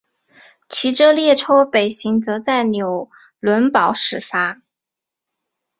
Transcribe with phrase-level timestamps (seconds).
[0.67, 4.59] 其中列车北行则在纽伦堡始发。